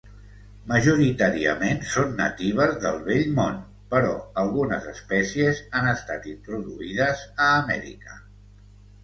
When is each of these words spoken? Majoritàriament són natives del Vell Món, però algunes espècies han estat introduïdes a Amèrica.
Majoritàriament 0.69 1.83
són 1.91 2.15
natives 2.21 2.73
del 2.85 2.97
Vell 3.09 3.27
Món, 3.41 3.59
però 3.93 4.15
algunes 4.45 4.89
espècies 4.95 5.63
han 5.81 5.91
estat 5.93 6.27
introduïdes 6.33 7.25
a 7.47 7.53
Amèrica. 7.61 8.19